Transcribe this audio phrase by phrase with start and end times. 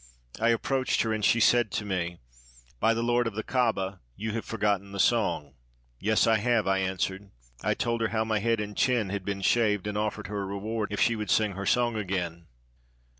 [0.39, 2.17] I approached her, and she said to me:
[2.79, 6.37] "By the Lord of the Kaaba, you have for gotten the song!" *' Yes, I
[6.37, 7.29] have," I answered.
[7.63, 10.45] I told her how my head and chin had been shaved, and offered her a
[10.45, 12.47] reward if she would sing her song again.